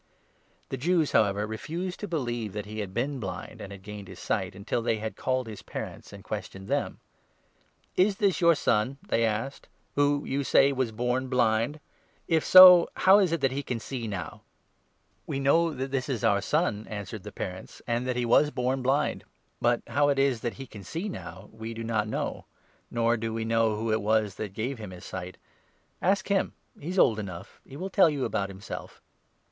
The 0.69 0.77
Jews, 0.81 1.11
however, 1.11 1.45
refused 1.45 1.99
to 1.99 2.07
believe 2.07 2.53
that 2.53 2.65
he 2.65 2.79
had 2.79 2.91
been 2.91 3.11
18 3.17 3.19
blind 3.19 3.61
and 3.61 3.71
had 3.71 3.83
gained 3.83 4.07
his 4.07 4.17
sight^^|^^hey 4.19 4.99
had 4.99 5.15
called 5.15 5.45
his 5.45 5.61
parents 5.61 6.11
and 6.11 6.23
questioned 6.23 6.67
them. 6.67 6.93
^^^BBk." 6.93 7.87
Is 8.07 8.15
this 8.15 8.41
your 8.41 8.55
son," 8.55 8.97
they 9.09 9.19
asker^H^io;, 9.21 10.27
you 10.27 10.43
say 10.43 10.71
was 10.71 10.91
born 10.91 11.25
19 11.25 11.29
blind? 11.29 11.79
If 12.27 12.43
so, 12.43 12.89
how 12.95 13.19
is 13.19 13.31
it 13.31 13.41
that 13.41 13.51
he 13.51 13.61
can 13.61 13.79
see 13.79 14.07
now?" 14.07 14.41
"We 15.27 15.39
know 15.39 15.71
that 15.71 15.91
this 15.91 16.09
is 16.09 16.23
our 16.23 16.41
son," 16.41 16.87
answered 16.89 17.21
the 17.21 17.31
parents, 17.31 17.79
20 17.85 17.95
"and 17.95 18.07
that 18.07 18.15
he 18.15 18.25
was 18.25 18.49
born 18.49 18.81
Wind; 18.81 19.23
but 19.61 19.83
how 19.85 20.09
it 20.09 20.17
is 20.17 20.41
that 20.41 20.55
he 20.55 20.65
can 20.65 20.83
see 20.83 21.09
21 21.09 21.23
now 21.23 21.49
we 21.53 21.75
do 21.75 21.83
not 21.83 22.07
know; 22.07 22.45
nor 22.89 23.17
do 23.17 23.31
we 23.31 23.45
know 23.45 23.75
who 23.75 23.91
it 23.91 24.01
was 24.01 24.33
that 24.37 24.53
gave 24.53 24.79
him 24.79 24.89
his 24.89 25.05
sight. 25.05 25.37
Ask 26.01 26.27
him— 26.29 26.53
he 26.79 26.89
is 26.89 26.97
old 26.97 27.19
enough— 27.19 27.61
he 27.69 27.77
will 27.77 27.91
tell 27.91 28.09
you 28.09 28.25
about 28.25 28.49
himself." 28.49 28.99